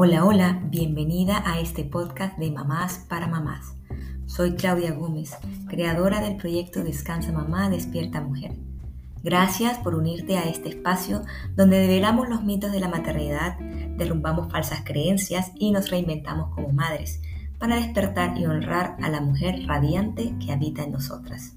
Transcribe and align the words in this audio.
Hola, 0.00 0.24
hola, 0.24 0.62
bienvenida 0.66 1.42
a 1.44 1.58
este 1.58 1.82
podcast 1.82 2.38
de 2.38 2.52
Mamás 2.52 3.04
para 3.08 3.26
Mamás. 3.26 3.74
Soy 4.26 4.54
Claudia 4.54 4.92
Gómez, 4.92 5.36
creadora 5.66 6.20
del 6.20 6.36
proyecto 6.36 6.84
Descansa 6.84 7.32
Mamá, 7.32 7.68
Despierta 7.68 8.20
Mujer. 8.20 8.52
Gracias 9.24 9.76
por 9.78 9.96
unirte 9.96 10.38
a 10.38 10.44
este 10.44 10.68
espacio 10.68 11.22
donde 11.56 11.80
develamos 11.80 12.28
los 12.28 12.44
mitos 12.44 12.70
de 12.70 12.78
la 12.78 12.86
maternidad, 12.86 13.58
derrumbamos 13.96 14.52
falsas 14.52 14.82
creencias 14.84 15.50
y 15.56 15.72
nos 15.72 15.90
reinventamos 15.90 16.54
como 16.54 16.68
madres 16.68 17.20
para 17.58 17.74
despertar 17.74 18.38
y 18.38 18.46
honrar 18.46 18.96
a 19.02 19.08
la 19.08 19.20
mujer 19.20 19.66
radiante 19.66 20.32
que 20.38 20.52
habita 20.52 20.84
en 20.84 20.92
nosotras. 20.92 21.56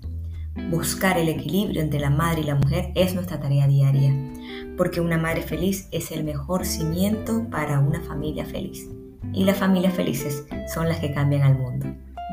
Buscar 0.69 1.17
el 1.17 1.29
equilibrio 1.29 1.81
entre 1.81 1.99
la 1.99 2.09
madre 2.09 2.41
y 2.41 2.45
la 2.45 2.55
mujer 2.55 2.91
es 2.95 3.13
nuestra 3.13 3.39
tarea 3.39 3.67
diaria 3.67 4.13
porque 4.77 5.01
una 5.01 5.17
madre 5.17 5.43
feliz 5.43 5.87
es 5.91 6.11
el 6.11 6.23
mejor 6.23 6.65
cimiento 6.65 7.47
para 7.49 7.79
una 7.79 8.01
familia 8.01 8.45
feliz. 8.45 8.89
Y 9.33 9.43
las 9.43 9.57
familias 9.57 9.93
felices 9.93 10.45
son 10.73 10.89
las 10.89 10.99
que 10.99 11.13
cambian 11.13 11.43
al 11.43 11.57
mundo. 11.57 11.85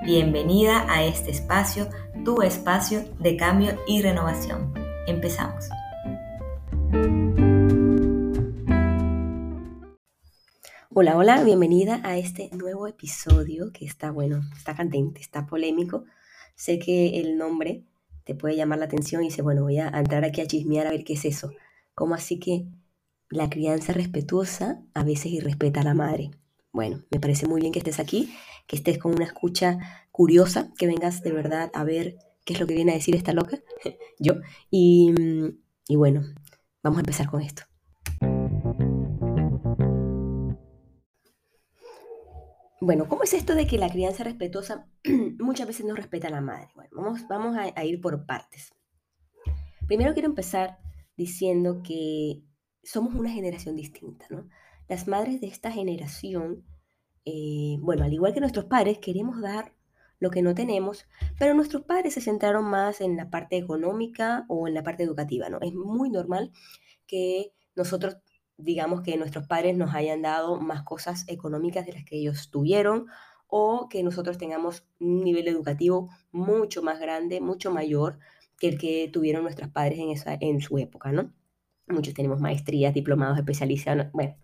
Bienvenida 0.04 0.86
a 0.88 1.04
este 1.04 1.30
espacio, 1.30 1.88
tu 2.24 2.40
espacio 2.42 3.04
de 3.20 3.36
cambio 3.36 3.78
y 3.86 4.02
renovación. 4.02 4.72
Empezamos. 5.06 5.68
Hola, 10.94 11.16
hola, 11.16 11.44
bienvenida 11.44 12.00
a 12.02 12.16
este 12.16 12.50
nuevo 12.52 12.86
episodio 12.86 13.72
que 13.72 13.84
está 13.84 14.10
bueno, 14.10 14.40
está 14.56 14.74
candente, 14.74 15.20
está 15.20 15.46
polémico. 15.46 16.04
Sé 16.54 16.78
que 16.78 17.20
el 17.20 17.36
nombre 17.36 17.84
te 18.28 18.34
puede 18.34 18.56
llamar 18.56 18.78
la 18.78 18.84
atención 18.84 19.22
y 19.22 19.28
dice, 19.28 19.40
bueno, 19.40 19.62
voy 19.62 19.78
a 19.78 19.88
entrar 19.88 20.22
aquí 20.22 20.42
a 20.42 20.46
chismear 20.46 20.86
a 20.86 20.90
ver 20.90 21.02
qué 21.02 21.14
es 21.14 21.24
eso. 21.24 21.50
¿Cómo 21.94 22.14
así 22.14 22.38
que 22.38 22.66
la 23.30 23.48
crianza 23.48 23.94
respetuosa 23.94 24.82
a 24.92 25.02
veces 25.02 25.32
irrespeta 25.32 25.80
a 25.80 25.84
la 25.84 25.94
madre? 25.94 26.32
Bueno, 26.70 27.02
me 27.10 27.20
parece 27.20 27.46
muy 27.46 27.62
bien 27.62 27.72
que 27.72 27.78
estés 27.78 27.98
aquí, 27.98 28.30
que 28.66 28.76
estés 28.76 28.98
con 28.98 29.14
una 29.14 29.24
escucha 29.24 29.78
curiosa, 30.12 30.70
que 30.76 30.86
vengas 30.86 31.22
de 31.22 31.32
verdad 31.32 31.70
a 31.72 31.84
ver 31.84 32.18
qué 32.44 32.52
es 32.52 32.60
lo 32.60 32.66
que 32.66 32.74
viene 32.74 32.92
a 32.92 32.96
decir 32.96 33.16
esta 33.16 33.32
loca, 33.32 33.60
yo. 34.18 34.34
Y, 34.70 35.14
y 35.88 35.96
bueno, 35.96 36.22
vamos 36.82 36.98
a 36.98 37.00
empezar 37.00 37.30
con 37.30 37.40
esto. 37.40 37.62
Bueno, 42.80 43.08
¿cómo 43.08 43.24
es 43.24 43.34
esto 43.34 43.56
de 43.56 43.66
que 43.66 43.76
la 43.76 43.90
crianza 43.90 44.22
respetuosa 44.22 44.86
muchas 45.40 45.66
veces 45.66 45.84
no 45.84 45.96
respeta 45.96 46.28
a 46.28 46.30
la 46.30 46.40
madre? 46.40 46.68
Bueno, 46.76 46.90
vamos, 46.92 47.26
vamos 47.28 47.56
a, 47.56 47.84
ir 47.84 48.00
por 48.00 48.24
partes. 48.24 48.72
Primero 49.88 50.12
quiero 50.12 50.28
empezar 50.28 50.78
diciendo 51.16 51.82
que 51.82 52.44
somos 52.84 53.14
una 53.14 53.30
generación 53.30 53.74
distinta, 53.74 54.26
¿no? 54.30 54.48
Las 54.88 55.08
madres 55.08 55.40
de 55.40 55.48
esta 55.48 55.72
generación, 55.72 56.64
eh, 57.24 57.78
bueno, 57.80 58.04
al 58.04 58.12
igual 58.12 58.32
que 58.32 58.40
nuestros 58.40 58.66
padres, 58.66 58.98
queremos 58.98 59.40
dar 59.40 59.74
lo 60.20 60.30
que 60.30 60.42
no 60.42 60.54
tenemos, 60.54 61.04
pero 61.36 61.54
nuestros 61.54 61.82
padres 61.82 62.14
se 62.14 62.20
centraron 62.20 62.64
más 62.64 63.00
en 63.00 63.16
la 63.16 63.28
parte 63.28 63.56
económica 63.56 64.44
o 64.48 64.68
en 64.68 64.74
la 64.74 64.84
parte 64.84 65.02
educativa, 65.02 65.48
¿no? 65.48 65.58
Es 65.62 65.74
muy 65.74 66.10
normal 66.10 66.52
que 67.08 67.52
nosotros 67.74 68.18
digamos 68.58 69.02
que 69.02 69.16
nuestros 69.16 69.46
padres 69.46 69.76
nos 69.76 69.94
hayan 69.94 70.20
dado 70.22 70.60
más 70.60 70.82
cosas 70.82 71.24
económicas 71.28 71.86
de 71.86 71.92
las 71.92 72.04
que 72.04 72.16
ellos 72.16 72.50
tuvieron 72.50 73.06
o 73.46 73.88
que 73.88 74.02
nosotros 74.02 74.36
tengamos 74.36 74.86
un 75.00 75.24
nivel 75.24 75.48
educativo 75.48 76.10
mucho 76.32 76.82
más 76.82 77.00
grande, 77.00 77.40
mucho 77.40 77.70
mayor 77.70 78.18
que 78.58 78.68
el 78.68 78.78
que 78.78 79.08
tuvieron 79.10 79.44
nuestros 79.44 79.70
padres 79.70 79.98
en, 79.98 80.10
esa, 80.10 80.36
en 80.38 80.60
su 80.60 80.78
época, 80.78 81.12
¿no? 81.12 81.32
Muchos 81.86 82.12
tenemos 82.12 82.40
maestrías, 82.40 82.92
diplomados, 82.92 83.38
especializados, 83.38 84.12
bueno, 84.12 84.36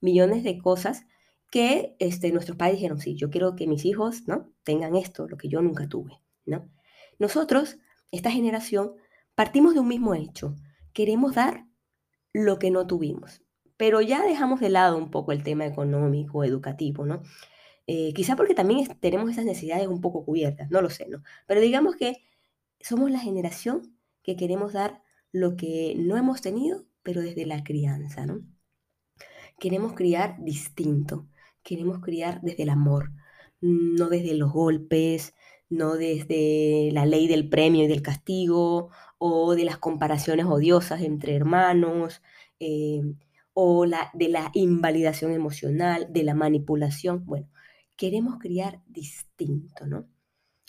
millones 0.00 0.44
de 0.44 0.58
cosas 0.58 1.06
que 1.50 1.96
este, 1.98 2.30
nuestros 2.30 2.56
padres 2.56 2.76
dijeron, 2.76 3.00
sí, 3.00 3.16
yo 3.16 3.30
quiero 3.30 3.56
que 3.56 3.66
mis 3.66 3.84
hijos, 3.84 4.28
¿no? 4.28 4.52
Tengan 4.62 4.94
esto, 4.94 5.26
lo 5.26 5.36
que 5.36 5.48
yo 5.48 5.60
nunca 5.62 5.88
tuve, 5.88 6.20
¿no? 6.46 6.70
Nosotros, 7.18 7.78
esta 8.10 8.30
generación, 8.30 8.92
partimos 9.34 9.74
de 9.74 9.80
un 9.80 9.88
mismo 9.88 10.14
hecho. 10.14 10.54
Queremos 10.92 11.34
dar 11.34 11.66
lo 12.32 12.58
que 12.58 12.70
no 12.70 12.86
tuvimos, 12.86 13.41
pero 13.82 14.00
ya 14.00 14.22
dejamos 14.22 14.60
de 14.60 14.68
lado 14.70 14.96
un 14.96 15.10
poco 15.10 15.32
el 15.32 15.42
tema 15.42 15.66
económico, 15.66 16.44
educativo, 16.44 17.04
¿no? 17.04 17.20
Eh, 17.88 18.12
quizá 18.14 18.36
porque 18.36 18.54
también 18.54 18.86
tenemos 19.00 19.28
esas 19.28 19.44
necesidades 19.44 19.88
un 19.88 20.00
poco 20.00 20.24
cubiertas, 20.24 20.70
no 20.70 20.80
lo 20.82 20.88
sé, 20.88 21.08
¿no? 21.08 21.24
Pero 21.48 21.60
digamos 21.60 21.96
que 21.96 22.22
somos 22.80 23.10
la 23.10 23.18
generación 23.18 23.98
que 24.22 24.36
queremos 24.36 24.72
dar 24.72 25.02
lo 25.32 25.56
que 25.56 25.96
no 25.98 26.16
hemos 26.16 26.42
tenido, 26.42 26.84
pero 27.02 27.22
desde 27.22 27.44
la 27.44 27.64
crianza, 27.64 28.24
¿no? 28.24 28.42
Queremos 29.58 29.94
criar 29.94 30.36
distinto, 30.44 31.26
queremos 31.64 31.98
criar 31.98 32.40
desde 32.40 32.62
el 32.62 32.68
amor, 32.68 33.10
no 33.60 34.08
desde 34.10 34.34
los 34.34 34.52
golpes, 34.52 35.34
no 35.68 35.94
desde 35.94 36.90
la 36.92 37.04
ley 37.04 37.26
del 37.26 37.48
premio 37.48 37.82
y 37.82 37.88
del 37.88 38.02
castigo, 38.02 38.90
o 39.18 39.56
de 39.56 39.64
las 39.64 39.78
comparaciones 39.78 40.46
odiosas 40.46 41.00
entre 41.02 41.34
hermanos, 41.34 42.22
eh, 42.60 43.02
o 43.54 43.86
la, 43.86 44.10
de 44.14 44.28
la 44.28 44.50
invalidación 44.54 45.32
emocional, 45.32 46.08
de 46.10 46.24
la 46.24 46.34
manipulación. 46.34 47.24
Bueno, 47.26 47.48
queremos 47.96 48.38
criar 48.38 48.82
distinto, 48.86 49.86
¿no? 49.86 50.08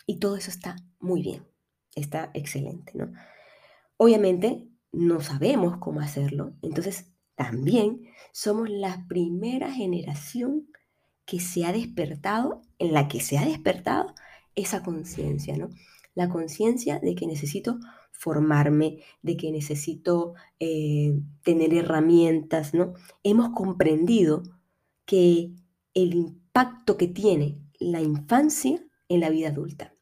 Y 0.06 0.20
todo 0.20 0.36
eso 0.36 0.52
está 0.52 0.76
muy 1.00 1.22
bien 1.22 1.54
está 1.96 2.32
excelente, 2.34 2.94
¿no? 2.96 3.12
Obviamente 3.98 4.68
no 4.92 5.22
sabemos 5.22 5.78
cómo 5.78 6.02
hacerlo, 6.02 6.54
entonces 6.62 7.12
también 7.36 8.02
somos 8.32 8.70
la 8.70 9.06
primera 9.08 9.72
generación 9.72 10.68
que 11.26 11.40
se 11.40 11.66
ha 11.66 11.72
despertado, 11.72 12.62
en 12.80 12.94
la 12.94 13.08
que 13.08 13.22
se 13.22 13.38
ha 13.38 13.46
despertado 13.46 14.14
esa 14.56 14.84
conciencia, 14.84 15.58
¿no? 15.58 15.70
La 16.16 16.30
conciencia 16.30 17.00
de 17.00 17.16
que 17.16 17.26
necesito 17.26 17.80
formarme, 18.14 19.00
de 19.22 19.36
que 19.36 19.52
necesito 19.52 20.34
eh, 20.60 21.20
tener 21.44 21.74
herramientas, 21.74 22.74
¿no? 22.74 22.94
Hemos 23.24 23.50
comprendido 23.50 24.44
que 25.06 25.52
el 25.94 26.14
impacto 26.14 26.96
que 26.98 27.08
tiene 27.08 27.60
la 27.80 28.02
infancia 28.02 28.82
en 29.10 29.20
la 29.20 29.30
vida 29.30 29.50
adulta. 29.50 29.94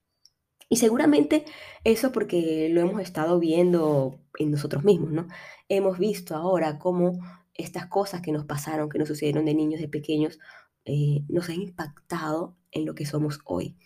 Y 0.69 0.77
seguramente 0.77 1.45
eso 1.83 2.11
porque 2.11 2.69
lo 2.69 2.81
hemos 2.81 3.01
estado 3.01 3.39
viendo 3.39 4.19
en 4.37 4.51
nosotros 4.51 4.83
mismos, 4.83 5.11
¿no? 5.11 5.27
Hemos 5.67 5.97
visto 5.97 6.35
ahora 6.35 6.79
cómo 6.79 7.19
estas 7.55 7.87
cosas 7.87 8.21
que 8.21 8.31
nos 8.31 8.45
pasaron, 8.45 8.89
que 8.89 8.99
nos 8.99 9.07
sucedieron 9.07 9.45
de 9.45 9.55
niños, 9.55 9.81
de 9.81 9.89
pequeños, 9.89 10.39
eh, 10.85 11.23
nos 11.27 11.49
han 11.49 11.61
impactado 11.61 12.55
en 12.71 12.85
lo 12.85 12.95
que 12.95 13.05
somos 13.05 13.39
hoy. 13.45 13.77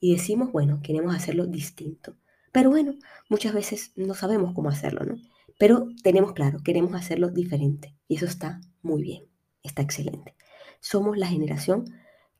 Y 0.00 0.12
decimos, 0.12 0.52
bueno, 0.52 0.80
queremos 0.82 1.14
hacerlo 1.14 1.46
distinto. 1.46 2.16
Pero 2.56 2.70
bueno, 2.70 2.94
muchas 3.28 3.52
veces 3.52 3.92
no 3.96 4.14
sabemos 4.14 4.54
cómo 4.54 4.70
hacerlo, 4.70 5.04
¿no? 5.04 5.16
Pero 5.58 5.88
tenemos 6.02 6.32
claro, 6.32 6.60
queremos 6.64 6.94
hacerlo 6.94 7.28
diferente. 7.28 7.94
Y 8.08 8.16
eso 8.16 8.24
está 8.24 8.62
muy 8.80 9.02
bien, 9.02 9.24
está 9.62 9.82
excelente. 9.82 10.34
Somos 10.80 11.18
la 11.18 11.26
generación 11.26 11.84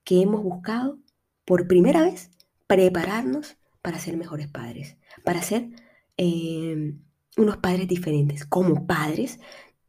que 0.05 0.23
hemos 0.23 0.43
buscado 0.43 0.99
por 1.45 1.69
primera 1.69 2.03
vez 2.03 2.31
prepararnos 2.67 3.59
para 3.83 3.99
ser 3.99 4.17
mejores 4.17 4.49
padres, 4.49 4.97
para 5.23 5.43
ser 5.43 5.69
em, 6.17 7.03
unos 7.37 7.59
padres 7.59 7.87
diferentes, 7.87 8.47
como 8.47 8.87
padres, 8.87 9.39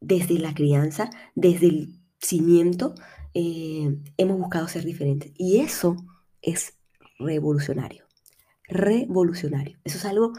desde 0.02 0.40
la 0.40 0.54
crianza, 0.54 1.10
desde 1.36 1.68
el 1.68 2.02
cimiento, 2.20 2.96
em, 3.34 4.04
hemos 4.18 4.38
buscado 4.38 4.68
ser 4.68 4.84
diferentes. 4.84 5.32
Y 5.38 5.60
eso 5.60 5.96
es 6.42 6.78
revolucionario, 7.18 8.07
revolucionario. 8.68 9.80
Eso 9.84 9.98
es 9.98 10.06
algo 10.06 10.34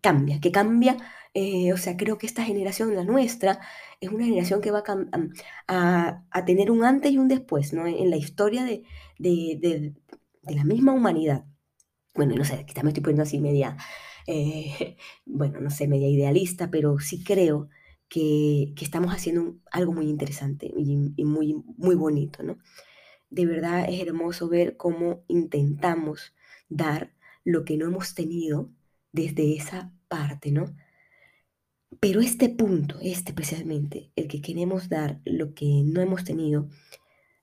cambia, 0.00 0.40
que 0.40 0.52
cambia, 0.52 0.96
eh, 1.34 1.72
o 1.72 1.76
sea, 1.76 1.96
creo 1.96 2.18
que 2.18 2.26
esta 2.26 2.44
generación, 2.44 2.94
la 2.94 3.04
nuestra, 3.04 3.60
es 4.00 4.10
una 4.10 4.24
generación 4.24 4.60
que 4.60 4.70
va 4.70 4.82
a, 5.68 6.44
tener 6.46 6.70
un 6.70 6.84
antes 6.84 7.12
y 7.12 7.18
un 7.18 7.28
después, 7.28 7.72
¿no? 7.72 7.86
En 7.86 8.10
la 8.10 8.16
historia 8.16 8.64
de, 8.64 8.82
de, 9.18 9.58
de, 9.60 10.54
la 10.54 10.64
misma 10.64 10.92
humanidad 10.92 11.44
bueno, 12.14 12.36
no 12.36 12.44
sé, 12.44 12.64
quizá 12.66 12.82
me 12.82 12.90
estoy 12.90 13.02
poniendo 13.02 13.24
así 13.24 13.40
media, 13.40 13.76
eh, 14.26 14.96
bueno, 15.26 15.60
no 15.60 15.70
sé, 15.70 15.88
media 15.88 16.08
idealista, 16.08 16.70
pero 16.70 16.98
sí 17.00 17.22
creo 17.24 17.68
que, 18.08 18.74
estamos 18.80 19.12
haciendo 19.12 19.56
algo 19.70 19.92
muy 19.92 20.08
interesante 20.08 20.70
y, 20.76 21.24
muy, 21.24 21.54
muy 21.76 21.96
bonito, 21.96 22.42
¿no? 22.42 22.58
De 23.30 23.46
verdad 23.46 23.86
es 23.88 24.00
hermoso 24.00 24.48
ver 24.48 24.76
cómo 24.76 25.24
intentamos 25.28 26.34
dar 26.68 27.13
lo 27.44 27.64
que 27.64 27.76
no 27.76 27.86
hemos 27.86 28.14
tenido 28.14 28.70
desde 29.12 29.56
esa 29.56 29.92
parte, 30.08 30.50
¿no? 30.50 30.74
Pero 32.00 32.20
este 32.20 32.48
punto, 32.48 32.98
este 33.02 33.32
precisamente, 33.32 34.10
el 34.16 34.28
que 34.28 34.42
queremos 34.42 34.88
dar 34.88 35.20
lo 35.24 35.54
que 35.54 35.82
no 35.84 36.00
hemos 36.00 36.24
tenido, 36.24 36.68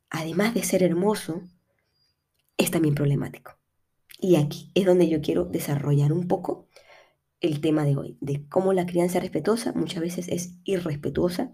además 0.10 0.54
de 0.54 0.64
ser 0.64 0.84
hermoso, 0.84 1.42
es 2.58 2.72
también 2.72 2.96
problemático. 2.96 3.58
Y 4.20 4.36
aquí 4.36 4.72
es 4.76 4.86
donde 4.86 5.10
yo 5.10 5.22
quiero 5.22 5.46
desarrollar 5.46 6.14
un 6.14 6.28
poco 6.28 6.68
el 7.40 7.60
tema 7.60 7.86
de 7.86 7.98
hoy, 7.98 8.18
de 8.22 8.48
cómo 8.48 8.74
la 8.74 8.86
crianza 8.86 9.20
respetuosa 9.20 9.74
muchas 9.74 10.02
veces 10.02 10.28
es 10.28 10.54
irrespetuosa 10.64 11.54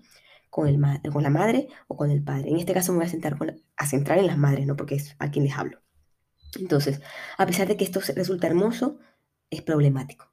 con, 0.49 0.67
el 0.67 0.79
con 1.11 1.23
la 1.23 1.29
madre 1.29 1.69
o 1.87 1.95
con 1.95 2.11
el 2.11 2.23
padre. 2.23 2.49
En 2.49 2.57
este 2.57 2.73
caso 2.73 2.91
me 2.91 2.99
voy 2.99 3.07
a, 3.07 3.09
sentar 3.09 3.37
a 3.77 3.87
centrar 3.87 4.19
en 4.19 4.27
las 4.27 4.37
madres, 4.37 4.67
¿no? 4.67 4.75
Porque 4.75 4.95
es 4.95 5.15
a 5.19 5.31
quien 5.31 5.45
les 5.45 5.55
hablo. 5.55 5.79
Entonces, 6.59 7.01
a 7.37 7.45
pesar 7.45 7.67
de 7.67 7.77
que 7.77 7.83
esto 7.83 7.99
resulta 8.15 8.47
hermoso, 8.47 8.99
es 9.49 9.61
problemático. 9.61 10.31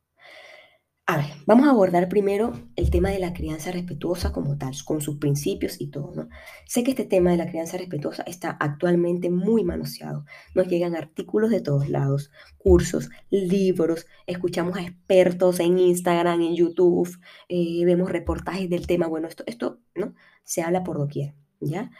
A 1.07 1.19
ver, 1.19 1.27
vamos 1.45 1.67
a 1.67 1.71
abordar 1.71 2.09
primero 2.09 2.55
el 2.77 2.91
tema 2.91 3.11
de 3.11 3.19
la 3.19 3.35
crianza 3.35 3.71
respetuosa 3.71 4.33
como 4.33 4.57
tal, 4.57 4.73
con 4.87 5.03
sus 5.03 5.19
principios 5.19 5.79
y 5.79 5.89
todo, 5.89 6.15
¿no? 6.15 6.31
Sé 6.67 6.83
que 6.83 6.93
este 6.93 7.05
tema 7.05 7.31
de 7.31 7.37
la 7.37 7.47
crianza 7.47 7.77
respetuosa 7.77 8.23
está 8.27 8.53
actualmente 8.59 9.29
muy 9.29 9.65
manoseado. 9.65 10.25
Nos 10.55 10.67
llegan 10.67 10.97
artículos 10.97 11.51
de 11.51 11.61
todos 11.61 11.91
lados, 11.91 12.31
cursos, 12.57 13.11
libros, 13.29 14.07
escuchamos 14.27 14.79
a 14.79 14.83
expertos 14.83 15.61
en 15.61 15.79
Instagram, 15.79 16.41
en 16.41 16.57
YouTube, 16.57 17.19
eh, 17.51 17.85
vemos 17.85 18.11
reportajes 18.11 18.71
del 18.71 18.87
tema. 18.87 19.07
Bueno, 19.07 19.29
esto, 19.29 19.45
esto, 19.47 19.81
¿no? 19.95 20.15
Se 20.43 20.63
habla 20.63 20.85
por 20.85 20.97
doquier, 20.97 21.35
¿ya? 21.61 21.91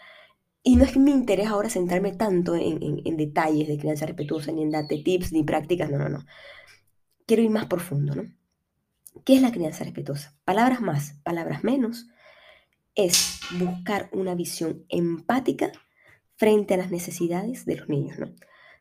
Y 0.67 0.77
no 0.77 0.85
es 0.85 0.97
mi 0.97 1.11
interés 1.11 1.49
ahora 1.49 1.69
centrarme 1.69 2.13
tanto 2.13 2.57
en, 2.57 3.03
en 3.05 3.17
detalles 3.19 3.69
de 3.69 3.79
crianza 3.79 4.07
respetuosa, 4.07 4.51
ni 4.51 4.63
en 4.63 4.71
darte 4.71 4.99
tips, 4.99 5.31
ni 5.33 5.45
prácticas, 5.45 5.91
no, 5.91 5.99
no, 5.99 6.09
no. 6.09 6.25
Quiero 7.27 7.43
ir 7.43 7.51
más 7.51 7.67
profundo, 7.67 8.15
¿no? 8.15 8.25
¿Qué 9.25 9.37
es 9.37 9.43
la 9.43 9.53
crianza 9.53 9.85
respetuosa? 9.85 10.37
Palabras 10.45 10.81
más, 10.81 11.21
palabras 11.23 11.65
menos, 11.65 12.07
es 12.95 13.41
buscar 13.59 14.09
una 14.13 14.35
visión 14.35 14.87
empática 14.89 15.71
frente 16.37 16.75
a 16.75 16.79
las 16.79 16.91
necesidades 16.91 17.67
de 17.67 17.77
los 17.77 17.89
niños, 17.89 18.19
¿no? 18.19 18.35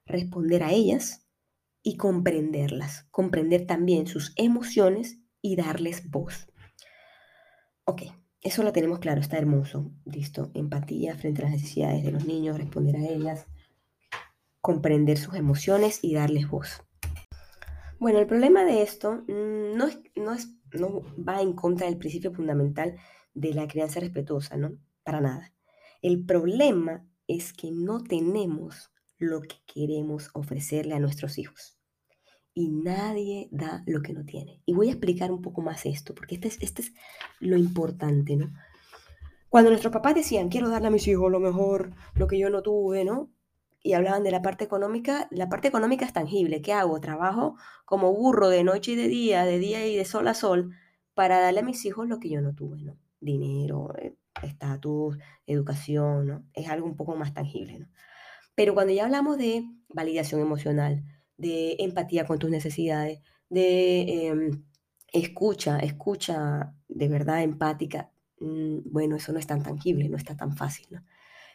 Responder 0.05 0.63
a 0.63 0.71
ellas 0.71 1.27
y 1.83 1.97
comprenderlas, 1.97 3.07
comprender 3.11 3.67
también 3.67 4.07
sus 4.07 4.31
emociones 4.37 5.19
y 5.41 5.57
darles 5.57 6.09
voz. 6.09 6.47
Ok, 7.83 8.03
eso 8.43 8.61
lo 8.61 8.73
tenemos 8.73 8.99
claro, 8.99 9.21
está 9.21 9.37
hermoso, 9.37 9.91
listo. 10.05 10.51
Empatía 10.53 11.15
frente 11.15 11.41
a 11.41 11.45
las 11.45 11.53
necesidades 11.53 12.03
de 12.03 12.11
los 12.11 12.25
niños, 12.25 12.57
responder 12.57 12.97
a 12.97 13.07
ellas, 13.07 13.47
comprender 14.59 15.17
sus 15.17 15.35
emociones 15.35 15.99
y 16.01 16.13
darles 16.13 16.49
voz. 16.49 16.83
Bueno, 17.99 18.19
el 18.19 18.27
problema 18.27 18.65
de 18.65 18.81
esto 18.81 19.23
mm, 19.27 19.77
no, 19.77 19.87
no, 20.15 20.33
es, 20.33 20.49
no 20.73 21.01
va 21.17 21.41
en 21.41 21.53
contra 21.53 21.87
del 21.87 21.97
principio 21.97 22.33
fundamental 22.33 22.97
de 23.33 23.53
la 23.53 23.67
crianza 23.67 24.01
respetuosa, 24.01 24.57
¿no? 24.57 24.77
Para 25.03 25.21
nada. 25.21 25.53
El 26.01 26.25
problema 26.25 27.07
es 27.27 27.53
que 27.53 27.71
no 27.71 28.03
tenemos 28.03 28.91
lo 29.17 29.41
que 29.41 29.55
queremos 29.65 30.29
ofrecerle 30.33 30.95
a 30.95 30.99
nuestros 30.99 31.37
hijos. 31.37 31.77
Y 32.53 32.69
nadie 32.69 33.49
da 33.51 33.83
lo 33.87 34.01
que 34.01 34.13
no 34.13 34.25
tiene. 34.25 34.61
Y 34.65 34.73
voy 34.73 34.87
a 34.89 34.91
explicar 34.91 35.31
un 35.31 35.41
poco 35.41 35.61
más 35.61 35.85
esto, 35.85 36.13
porque 36.13 36.35
este 36.35 36.47
es, 36.49 36.61
este 36.61 36.83
es 36.83 36.93
lo 37.39 37.57
importante, 37.57 38.35
¿no? 38.35 38.53
Cuando 39.49 39.69
nuestros 39.69 39.93
papás 39.93 40.15
decían, 40.15 40.49
quiero 40.49 40.69
darle 40.69 40.87
a 40.87 40.91
mis 40.91 41.07
hijos 41.07 41.31
lo 41.31 41.39
mejor, 41.39 41.93
lo 42.15 42.27
que 42.27 42.39
yo 42.39 42.49
no 42.49 42.61
tuve, 42.61 43.05
¿no? 43.05 43.31
y 43.83 43.93
hablaban 43.93 44.23
de 44.23 44.31
la 44.31 44.41
parte 44.41 44.63
económica, 44.63 45.27
la 45.29 45.49
parte 45.49 45.67
económica 45.67 46.05
es 46.05 46.13
tangible. 46.13 46.61
¿Qué 46.61 46.71
hago? 46.71 47.01
Trabajo 47.01 47.57
como 47.85 48.13
burro 48.13 48.47
de 48.47 48.63
noche 48.63 48.93
y 48.93 48.95
de 48.95 49.09
día, 49.09 49.43
de 49.43 49.59
día 49.59 49.85
y 49.85 49.97
de 49.97 50.05
sol 50.05 50.27
a 50.29 50.33
sol, 50.33 50.71
para 51.13 51.39
darle 51.39 51.59
a 51.59 51.63
mis 51.63 51.83
hijos 51.85 52.07
lo 52.07 52.19
que 52.19 52.29
yo 52.29 52.41
no 52.41 52.55
tuve, 52.55 52.81
¿no? 52.81 52.97
Dinero, 53.19 53.93
eh, 53.97 54.15
estatus, 54.41 55.17
educación, 55.45 56.27
¿no? 56.27 56.45
Es 56.53 56.69
algo 56.69 56.87
un 56.87 56.95
poco 56.95 57.15
más 57.15 57.33
tangible. 57.33 57.87
Pero 58.55 58.73
cuando 58.73 58.93
ya 58.93 59.03
hablamos 59.03 59.37
de 59.37 59.65
validación 59.89 60.39
emocional, 60.39 61.03
de 61.37 61.75
empatía 61.79 62.25
con 62.25 62.39
tus 62.39 62.49
necesidades, 62.49 63.19
de 63.49 64.27
em, 64.27 64.63
escucha, 65.11 65.79
escucha 65.79 66.73
de 66.87 67.07
verdad 67.07 67.43
empática, 67.43 68.11
mm, 68.39 68.91
bueno, 68.91 69.15
eso 69.15 69.31
no 69.33 69.39
es 69.39 69.47
tan 69.47 69.63
tangible, 69.63 70.09
no 70.09 70.17
está 70.17 70.35
tan 70.35 70.55
fácil, 70.55 70.87
¿no? 70.91 71.03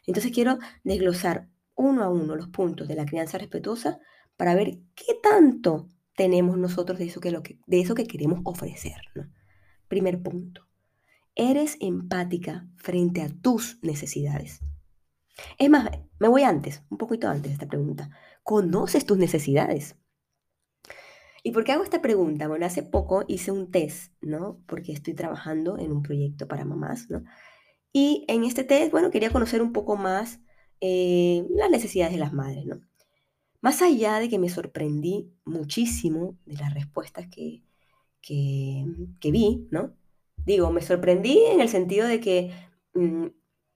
Entonces 0.06 0.32
quiero 0.32 0.58
desglosar 0.84 1.48
uno 1.74 2.02
a 2.02 2.08
uno 2.10 2.34
los 2.34 2.48
puntos 2.48 2.88
de 2.88 2.94
la 2.94 3.06
crianza 3.06 3.38
respetuosa 3.38 4.00
para 4.36 4.54
ver 4.54 4.78
qué 4.94 5.14
tanto 5.22 5.88
tenemos 6.16 6.56
nosotros 6.58 6.98
de 6.98 7.06
eso 7.06 7.20
que, 7.20 7.30
lo 7.30 7.42
que, 7.42 7.58
de 7.66 7.80
eso 7.80 7.94
que 7.94 8.06
queremos 8.06 8.40
ofrecer. 8.44 8.96
Primer 9.86 10.22
punto, 10.22 10.66
eres 11.34 11.76
empática 11.80 12.66
frente 12.76 13.22
a 13.22 13.28
tus 13.28 13.78
necesidades. 13.82 14.60
Es 15.58 15.70
más, 15.70 15.88
me 16.18 16.28
voy 16.28 16.42
antes, 16.42 16.82
un 16.90 16.98
poquito 16.98 17.28
antes 17.28 17.50
de 17.50 17.52
esta 17.52 17.68
pregunta. 17.68 18.10
¿Conoces 18.48 19.04
tus 19.04 19.18
necesidades? 19.18 19.94
¿Y 21.42 21.52
por 21.52 21.64
qué 21.64 21.72
hago 21.72 21.84
esta 21.84 22.00
pregunta? 22.00 22.48
Bueno, 22.48 22.64
hace 22.64 22.82
poco 22.82 23.26
hice 23.28 23.50
un 23.50 23.70
test, 23.70 24.14
¿no? 24.22 24.62
Porque 24.66 24.92
estoy 24.92 25.12
trabajando 25.12 25.76
en 25.76 25.92
un 25.92 26.02
proyecto 26.02 26.48
para 26.48 26.64
mamás, 26.64 27.10
¿no? 27.10 27.24
Y 27.92 28.24
en 28.26 28.44
este 28.44 28.64
test, 28.64 28.90
bueno, 28.90 29.10
quería 29.10 29.32
conocer 29.32 29.60
un 29.60 29.74
poco 29.74 29.98
más 29.98 30.40
eh, 30.80 31.44
las 31.50 31.68
necesidades 31.68 32.14
de 32.14 32.20
las 32.20 32.32
madres, 32.32 32.64
¿no? 32.64 32.80
Más 33.60 33.82
allá 33.82 34.18
de 34.18 34.30
que 34.30 34.38
me 34.38 34.48
sorprendí 34.48 35.30
muchísimo 35.44 36.38
de 36.46 36.56
las 36.56 36.72
respuestas 36.72 37.26
que, 37.28 37.64
que, 38.22 39.30
vi, 39.30 39.68
¿no? 39.70 39.94
Digo, 40.38 40.72
me 40.72 40.80
sorprendí 40.80 41.38
en 41.52 41.60
el 41.60 41.68
sentido 41.68 42.06
de 42.06 42.20
que 42.20 42.50
mm, 42.94 43.26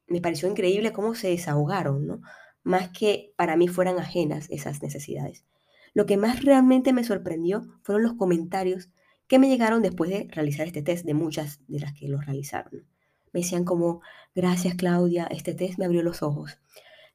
me 0.06 0.20
pareció 0.22 0.48
increíble 0.48 0.94
cómo 0.94 1.14
se 1.14 1.28
desahogaron, 1.28 2.06
¿no? 2.06 2.22
Más 2.62 2.90
que 2.90 3.32
para 3.36 3.56
mí 3.56 3.68
fueran 3.68 3.98
ajenas 3.98 4.48
esas 4.50 4.82
necesidades. 4.82 5.44
Lo 5.94 6.06
que 6.06 6.16
más 6.16 6.42
realmente 6.42 6.92
me 6.92 7.04
sorprendió 7.04 7.62
fueron 7.82 8.02
los 8.02 8.14
comentarios 8.14 8.90
que 9.26 9.38
me 9.38 9.48
llegaron 9.48 9.82
después 9.82 10.10
de 10.10 10.28
realizar 10.30 10.66
este 10.66 10.82
test, 10.82 11.04
de 11.04 11.14
muchas 11.14 11.60
de 11.68 11.80
las 11.80 11.92
que 11.94 12.08
lo 12.08 12.20
realizaron. 12.20 12.86
Me 13.32 13.40
decían 13.40 13.64
como, 13.64 14.02
gracias 14.34 14.74
Claudia, 14.74 15.26
este 15.30 15.54
test 15.54 15.78
me 15.78 15.84
abrió 15.84 16.02
los 16.02 16.22
ojos. 16.22 16.58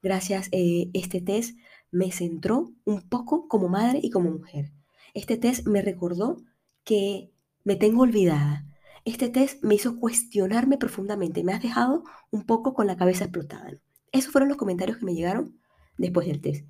Gracias, 0.02 0.50
eh, 0.52 0.90
este 0.94 1.22
test 1.22 1.58
me 1.92 2.12
centró 2.12 2.72
un 2.86 3.08
poco 3.08 3.48
como 3.48 3.70
madre 3.70 4.00
y 4.02 4.10
como 4.10 4.32
mujer. 4.32 4.72
Este 5.14 5.38
test 5.38 5.66
me 5.68 5.82
recordó 5.82 6.38
que 6.84 7.32
me 7.64 7.76
tengo 7.76 8.04
olvidada. 8.04 8.66
Este 9.06 9.30
test 9.30 9.64
me 9.64 9.76
hizo 9.76 10.00
cuestionarme 10.00 10.78
profundamente. 10.78 11.44
Me 11.44 11.54
has 11.54 11.62
dejado 11.62 12.04
un 12.32 12.46
poco 12.46 12.74
con 12.74 12.88
la 12.88 12.98
cabeza 12.98 13.26
explotada. 13.26 13.72
Esos 14.12 14.32
fueron 14.32 14.50
los 14.50 14.58
comentarios 14.58 14.98
que 14.98 15.06
me 15.06 15.14
llegaron 15.14 15.60
después 15.98 16.28
del 16.28 16.42
test. 16.42 16.66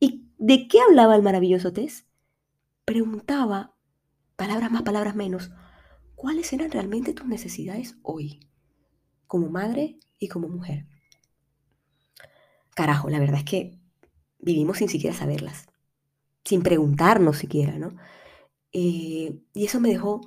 ¿Y 0.00 0.28
de 0.38 0.68
qué 0.68 0.80
hablaba 0.80 1.16
el 1.16 1.22
maravilloso 1.22 1.72
test? 1.72 2.06
Preguntaba, 2.84 3.74
palabras 4.36 4.70
más, 4.70 4.82
palabras 4.82 5.14
menos, 5.14 5.50
¿cuáles 6.14 6.52
eran 6.52 6.70
realmente 6.70 7.12
tus 7.12 7.26
necesidades 7.26 7.96
hoy, 8.02 8.40
como 9.26 9.50
madre 9.50 9.98
y 10.18 10.28
como 10.28 10.48
mujer? 10.48 10.86
carajo, 12.78 13.10
la 13.10 13.18
verdad 13.18 13.38
es 13.38 13.44
que 13.44 13.76
vivimos 14.38 14.78
sin 14.78 14.88
siquiera 14.88 15.16
saberlas, 15.16 15.66
sin 16.44 16.62
preguntarnos 16.62 17.36
siquiera, 17.36 17.76
¿no? 17.76 17.96
Eh, 18.70 19.36
y 19.52 19.64
eso 19.64 19.80
me 19.80 19.88
dejó 19.88 20.20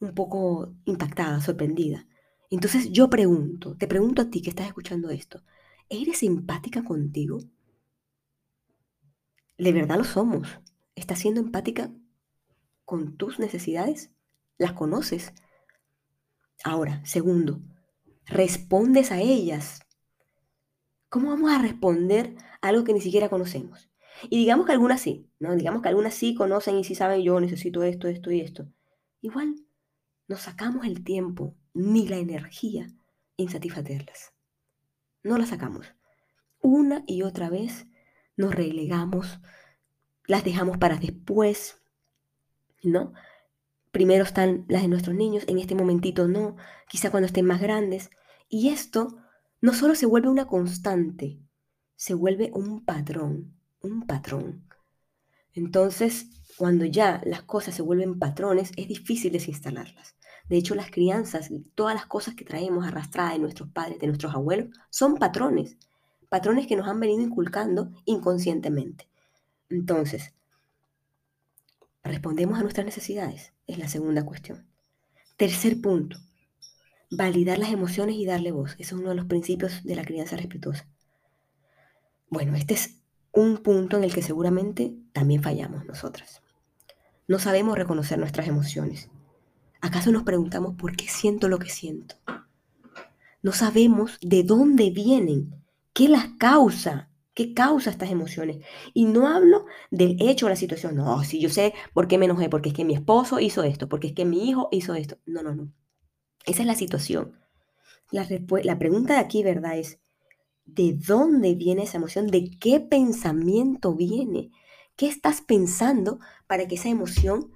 un 0.00 0.14
poco 0.14 0.72
impactada, 0.86 1.42
sorprendida. 1.42 2.06
Entonces 2.48 2.90
yo 2.92 3.10
pregunto, 3.10 3.76
te 3.76 3.86
pregunto 3.86 4.22
a 4.22 4.30
ti 4.30 4.40
que 4.40 4.48
estás 4.48 4.68
escuchando 4.68 5.10
esto, 5.10 5.42
¿eres 5.90 6.22
empática 6.22 6.84
contigo? 6.84 7.38
¿De 9.56 9.72
verdad 9.72 9.98
lo 9.98 10.04
somos? 10.04 10.60
¿Estás 10.94 11.20
siendo 11.20 11.40
empática 11.40 11.90
con 12.84 13.16
tus 13.16 13.38
necesidades? 13.38 14.10
¿Las 14.56 14.72
conoces? 14.72 15.32
Ahora, 16.64 17.04
segundo, 17.04 17.60
¿respondes 18.26 19.12
a 19.12 19.20
ellas? 19.20 19.80
¿Cómo 21.08 21.30
vamos 21.30 21.50
a 21.50 21.62
responder 21.62 22.36
a 22.60 22.68
algo 22.68 22.84
que 22.84 22.92
ni 22.92 23.00
siquiera 23.00 23.28
conocemos? 23.28 23.90
Y 24.28 24.38
digamos 24.38 24.66
que 24.66 24.72
algunas 24.72 25.00
sí, 25.00 25.30
¿no? 25.38 25.54
Digamos 25.54 25.82
que 25.82 25.88
algunas 25.88 26.14
sí 26.14 26.34
conocen 26.34 26.76
y 26.76 26.84
sí 26.84 26.94
saben, 26.94 27.22
yo 27.22 27.38
necesito 27.40 27.82
esto, 27.82 28.08
esto 28.08 28.30
y 28.30 28.40
esto. 28.40 28.68
Igual 29.20 29.54
nos 30.26 30.40
sacamos 30.40 30.84
el 30.84 31.04
tiempo 31.04 31.56
ni 31.72 32.08
la 32.08 32.16
energía 32.16 32.88
en 33.36 33.48
satisfacerlas. 33.48 34.37
No 35.22 35.38
las 35.38 35.50
sacamos. 35.50 35.86
Una 36.60 37.04
y 37.06 37.22
otra 37.22 37.50
vez 37.50 37.86
nos 38.36 38.54
relegamos, 38.54 39.40
las 40.26 40.44
dejamos 40.44 40.78
para 40.78 40.96
después, 40.96 41.80
¿no? 42.82 43.12
Primero 43.90 44.24
están 44.24 44.64
las 44.68 44.82
de 44.82 44.88
nuestros 44.88 45.16
niños, 45.16 45.44
en 45.48 45.58
este 45.58 45.74
momentito 45.74 46.28
no, 46.28 46.56
quizá 46.88 47.10
cuando 47.10 47.26
estén 47.26 47.46
más 47.46 47.60
grandes. 47.60 48.10
Y 48.48 48.68
esto 48.68 49.16
no 49.60 49.72
solo 49.72 49.94
se 49.94 50.06
vuelve 50.06 50.28
una 50.28 50.46
constante, 50.46 51.40
se 51.96 52.14
vuelve 52.14 52.50
un 52.54 52.84
patrón, 52.84 53.56
un 53.80 54.06
patrón. 54.06 54.68
Entonces, 55.52 56.26
cuando 56.56 56.84
ya 56.84 57.20
las 57.24 57.42
cosas 57.42 57.74
se 57.74 57.82
vuelven 57.82 58.18
patrones, 58.18 58.72
es 58.76 58.88
difícil 58.88 59.32
desinstalarlas. 59.32 60.17
De 60.48 60.56
hecho, 60.56 60.74
las 60.74 60.90
crianzas 60.90 61.50
y 61.50 61.60
todas 61.74 61.94
las 61.94 62.06
cosas 62.06 62.34
que 62.34 62.44
traemos 62.44 62.86
arrastradas 62.86 63.34
de 63.34 63.38
nuestros 63.40 63.68
padres, 63.70 63.98
de 63.98 64.06
nuestros 64.06 64.34
abuelos, 64.34 64.68
son 64.90 65.16
patrones. 65.16 65.76
Patrones 66.28 66.66
que 66.66 66.76
nos 66.76 66.88
han 66.88 67.00
venido 67.00 67.22
inculcando 67.22 67.90
inconscientemente. 68.04 69.08
Entonces, 69.68 70.34
¿respondemos 72.02 72.58
a 72.58 72.62
nuestras 72.62 72.86
necesidades? 72.86 73.52
Es 73.66 73.78
la 73.78 73.88
segunda 73.88 74.24
cuestión. 74.24 74.66
Tercer 75.36 75.80
punto, 75.80 76.18
validar 77.10 77.58
las 77.58 77.70
emociones 77.70 78.16
y 78.16 78.26
darle 78.26 78.52
voz. 78.52 78.72
Ese 78.72 78.82
es 78.82 78.92
uno 78.92 79.10
de 79.10 79.14
los 79.14 79.26
principios 79.26 79.84
de 79.84 79.94
la 79.96 80.04
crianza 80.04 80.36
respetuosa. 80.36 80.86
Bueno, 82.30 82.56
este 82.56 82.74
es 82.74 82.98
un 83.32 83.58
punto 83.58 83.96
en 83.96 84.04
el 84.04 84.14
que 84.14 84.22
seguramente 84.22 84.94
también 85.12 85.42
fallamos 85.42 85.84
nosotras. 85.86 86.42
No 87.26 87.38
sabemos 87.38 87.76
reconocer 87.76 88.18
nuestras 88.18 88.48
emociones. 88.48 89.10
¿Acaso 89.80 90.10
nos 90.10 90.24
preguntamos 90.24 90.74
por 90.74 90.96
qué 90.96 91.06
siento 91.08 91.48
lo 91.48 91.58
que 91.58 91.70
siento? 91.70 92.16
No 93.42 93.52
sabemos 93.52 94.18
de 94.20 94.42
dónde 94.42 94.90
vienen, 94.90 95.54
qué 95.92 96.08
las 96.08 96.28
causa, 96.38 97.08
qué 97.34 97.54
causa 97.54 97.90
estas 97.90 98.10
emociones. 98.10 98.58
Y 98.94 99.04
no 99.04 99.28
hablo 99.28 99.66
del 99.92 100.16
hecho 100.20 100.46
de 100.46 100.50
la 100.50 100.56
situación. 100.56 100.96
No, 100.96 101.22
si 101.22 101.40
yo 101.40 101.48
sé 101.48 101.72
por 101.94 102.08
qué 102.08 102.18
me 102.18 102.24
enojé, 102.24 102.48
porque 102.48 102.70
es 102.70 102.74
que 102.74 102.84
mi 102.84 102.94
esposo 102.94 103.38
hizo 103.38 103.62
esto, 103.62 103.88
porque 103.88 104.08
es 104.08 104.12
que 104.12 104.24
mi 104.24 104.48
hijo 104.48 104.68
hizo 104.72 104.94
esto. 104.94 105.18
No, 105.24 105.42
no, 105.42 105.54
no. 105.54 105.72
Esa 106.44 106.62
es 106.62 106.66
la 106.66 106.74
situación. 106.74 107.38
La, 108.10 108.26
la 108.64 108.78
pregunta 108.78 109.14
de 109.14 109.20
aquí, 109.20 109.44
¿verdad? 109.44 109.78
Es, 109.78 110.00
¿de 110.64 110.94
dónde 110.94 111.54
viene 111.54 111.84
esa 111.84 111.98
emoción? 111.98 112.26
¿De 112.26 112.50
qué 112.58 112.80
pensamiento 112.80 113.94
viene? 113.94 114.50
¿Qué 114.96 115.06
estás 115.06 115.40
pensando 115.40 116.18
para 116.48 116.66
que 116.66 116.74
esa 116.74 116.88
emoción 116.88 117.52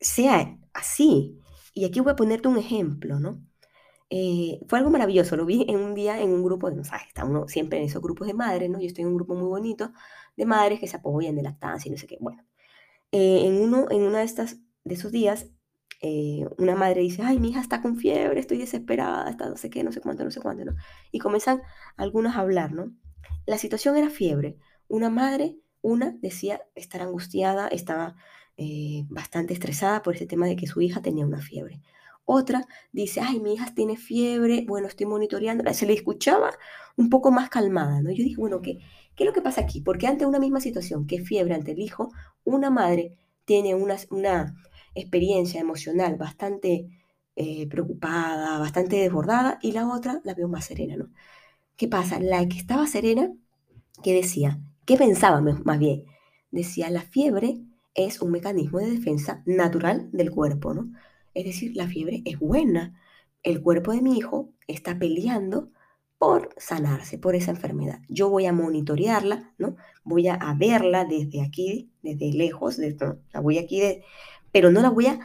sea 0.00 0.58
así? 0.72 1.38
Y 1.74 1.84
aquí 1.84 2.00
voy 2.00 2.12
a 2.12 2.16
ponerte 2.16 2.48
un 2.48 2.58
ejemplo, 2.58 3.18
¿no? 3.20 3.42
Eh, 4.08 4.60
fue 4.68 4.78
algo 4.78 4.90
maravilloso, 4.90 5.36
lo 5.36 5.46
vi 5.46 5.66
en 5.68 5.76
un 5.80 5.94
día 5.94 6.20
en 6.20 6.30
un 6.30 6.44
grupo, 6.44 6.70
de, 6.70 6.84
¿sabes? 6.84 7.06
Está 7.08 7.24
uno 7.24 7.48
siempre 7.48 7.78
en 7.78 7.84
esos 7.86 8.02
grupos 8.02 8.28
de 8.28 8.34
madres, 8.34 8.70
¿no? 8.70 8.80
Yo 8.80 8.86
estoy 8.86 9.02
en 9.02 9.08
un 9.08 9.16
grupo 9.16 9.34
muy 9.34 9.48
bonito 9.48 9.92
de 10.36 10.46
madres 10.46 10.80
que 10.80 10.86
se 10.86 10.96
apoyan 10.96 11.34
de 11.36 11.42
lactancia 11.42 11.88
y 11.88 11.92
no 11.92 11.98
sé 11.98 12.06
qué. 12.06 12.18
Bueno, 12.20 12.44
eh, 13.12 13.42
en 13.46 13.60
uno, 13.60 13.86
en 13.90 14.02
una 14.02 14.18
de 14.18 14.24
estas, 14.24 14.58
de 14.84 14.94
esos 14.94 15.12
días, 15.12 15.48
eh, 16.02 16.46
una 16.58 16.76
madre 16.76 17.00
dice, 17.00 17.22
ay, 17.22 17.40
mi 17.40 17.50
hija 17.50 17.60
está 17.60 17.82
con 17.82 17.96
fiebre, 17.96 18.38
estoy 18.38 18.58
desesperada, 18.58 19.30
está 19.30 19.48
no 19.48 19.56
sé 19.56 19.70
qué, 19.70 19.82
no 19.82 19.92
sé 19.92 20.00
cuánto, 20.00 20.24
no 20.24 20.30
sé 20.30 20.40
cuánto, 20.40 20.64
¿no? 20.64 20.74
Y 21.10 21.18
comienzan 21.18 21.62
algunas 21.96 22.36
a 22.36 22.40
hablar, 22.40 22.72
¿no? 22.72 22.92
La 23.46 23.58
situación 23.58 23.96
era 23.96 24.10
fiebre. 24.10 24.58
Una 24.88 25.10
madre, 25.10 25.56
una 25.86 26.16
decía 26.20 26.62
estar 26.74 27.00
angustiada, 27.02 27.68
estaba 27.68 28.16
bastante 29.08 29.52
estresada 29.52 30.02
por 30.02 30.14
ese 30.14 30.26
tema 30.26 30.46
de 30.46 30.56
que 30.56 30.66
su 30.66 30.80
hija 30.80 31.02
tenía 31.02 31.26
una 31.26 31.42
fiebre. 31.42 31.80
Otra 32.24 32.66
dice, 32.90 33.20
ay, 33.20 33.38
mi 33.38 33.54
hija 33.54 33.72
tiene 33.74 33.96
fiebre, 33.96 34.64
bueno, 34.66 34.88
estoy 34.88 35.06
monitoreando. 35.06 35.62
Se 35.72 35.86
le 35.86 35.92
escuchaba 35.92 36.50
un 36.96 37.08
poco 37.08 37.30
más 37.30 37.48
calmada, 37.50 38.00
¿no? 38.02 38.10
Yo 38.10 38.24
dije, 38.24 38.36
bueno, 38.36 38.60
¿qué, 38.62 38.78
¿qué 39.14 39.24
es 39.24 39.26
lo 39.26 39.32
que 39.32 39.42
pasa 39.42 39.60
aquí? 39.60 39.80
Porque 39.80 40.08
ante 40.08 40.26
una 40.26 40.40
misma 40.40 40.60
situación, 40.60 41.06
que 41.06 41.20
fiebre 41.20 41.54
ante 41.54 41.72
el 41.72 41.78
hijo, 41.78 42.10
una 42.44 42.70
madre 42.70 43.12
tiene 43.44 43.74
una, 43.76 43.96
una 44.10 44.56
experiencia 44.94 45.60
emocional 45.60 46.16
bastante 46.16 46.88
eh, 47.36 47.68
preocupada, 47.68 48.58
bastante 48.58 48.96
desbordada, 48.96 49.58
y 49.62 49.72
la 49.72 49.86
otra 49.86 50.20
la 50.24 50.34
veo 50.34 50.48
más 50.48 50.64
serena, 50.64 50.96
¿no? 50.96 51.10
¿Qué 51.76 51.88
pasa? 51.88 52.18
La 52.18 52.48
que 52.48 52.58
estaba 52.58 52.86
serena, 52.86 53.32
¿qué 54.02 54.14
decía? 54.14 54.58
¿Qué 54.86 54.96
pensaba 54.96 55.40
más 55.40 55.78
bien? 55.78 56.04
Decía, 56.50 56.90
la 56.90 57.02
fiebre 57.02 57.60
es 57.94 58.22
un 58.22 58.30
mecanismo 58.30 58.78
de 58.78 58.90
defensa 58.90 59.42
natural 59.44 60.08
del 60.12 60.30
cuerpo, 60.30 60.74
¿no? 60.74 60.92
Es 61.34 61.44
decir, 61.44 61.72
la 61.74 61.88
fiebre 61.88 62.22
es 62.24 62.38
buena. 62.38 62.94
El 63.42 63.60
cuerpo 63.60 63.92
de 63.92 64.00
mi 64.00 64.16
hijo 64.16 64.52
está 64.68 64.98
peleando 64.98 65.70
por 66.18 66.50
sanarse, 66.56 67.18
por 67.18 67.34
esa 67.34 67.50
enfermedad. 67.50 68.00
Yo 68.08 68.30
voy 68.30 68.46
a 68.46 68.52
monitorearla, 68.52 69.52
¿no? 69.58 69.76
Voy 70.04 70.28
a, 70.28 70.38
verla 70.56 71.04
desde 71.04 71.42
aquí, 71.42 71.90
desde 72.02 72.32
lejos, 72.32 72.78
la 72.78 73.40
voy 73.40 73.58
aquí, 73.58 73.80
de, 73.80 74.04
pero 74.52 74.70
no 74.70 74.80
la 74.80 74.90
voy 74.90 75.08
a, 75.08 75.20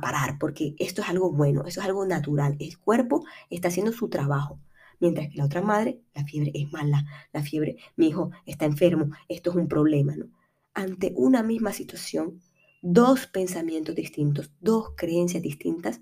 parar 0.00 0.38
porque 0.38 0.74
esto 0.78 1.02
es 1.02 1.08
algo 1.08 1.32
bueno, 1.32 1.64
eso 1.66 1.80
es 1.80 1.86
algo 1.86 2.04
natural. 2.06 2.56
El 2.60 2.78
cuerpo 2.78 3.24
está 3.50 3.68
haciendo 3.68 3.92
su 3.92 4.08
trabajo. 4.08 4.58
Mientras 5.02 5.30
que 5.30 5.36
la 5.38 5.46
otra 5.46 5.62
madre, 5.62 6.00
la 6.14 6.24
fiebre 6.24 6.52
es 6.54 6.70
mala, 6.70 7.04
la 7.32 7.42
fiebre, 7.42 7.76
mi 7.96 8.06
hijo 8.06 8.30
está 8.46 8.66
enfermo, 8.66 9.10
esto 9.28 9.50
es 9.50 9.56
un 9.56 9.66
problema, 9.66 10.14
¿no? 10.14 10.26
Ante 10.74 11.12
una 11.16 11.42
misma 11.42 11.72
situación, 11.72 12.40
dos 12.82 13.26
pensamientos 13.26 13.96
distintos, 13.96 14.52
dos 14.60 14.92
creencias 14.96 15.42
distintas, 15.42 16.00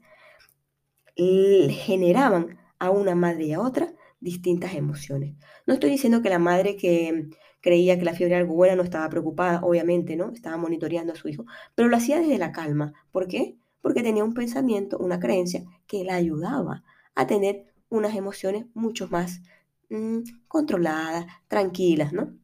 generaban 1.16 2.58
a 2.78 2.90
una 2.90 3.14
madre 3.14 3.46
y 3.46 3.52
a 3.54 3.60
otra 3.60 3.94
distintas 4.20 4.74
emociones. 4.74 5.34
No 5.66 5.72
estoy 5.72 5.88
diciendo 5.88 6.20
que 6.20 6.28
la 6.28 6.38
madre 6.38 6.76
que 6.76 7.30
creía 7.62 7.98
que 7.98 8.04
la 8.04 8.12
fiebre 8.12 8.34
era 8.34 8.42
algo 8.42 8.54
buena 8.54 8.76
no 8.76 8.82
estaba 8.82 9.08
preocupada, 9.08 9.62
obviamente, 9.62 10.14
¿no? 10.14 10.30
Estaba 10.30 10.58
monitoreando 10.58 11.14
a 11.14 11.16
su 11.16 11.26
hijo, 11.26 11.46
pero 11.74 11.88
lo 11.88 11.96
hacía 11.96 12.20
desde 12.20 12.36
la 12.36 12.52
calma. 12.52 12.92
¿Por 13.12 13.28
qué? 13.28 13.56
Porque 13.80 14.02
tenía 14.02 14.24
un 14.24 14.34
pensamiento, 14.34 14.98
una 14.98 15.20
creencia 15.20 15.64
que 15.86 16.04
la 16.04 16.16
ayudaba 16.16 16.84
a 17.14 17.26
tener 17.26 17.69
unas 17.90 18.14
emociones 18.14 18.64
mucho 18.74 19.08
más 19.08 19.42
mm, 19.90 20.20
controladas, 20.48 21.26
tranquilas, 21.48 22.12
¿no? 22.12 22.34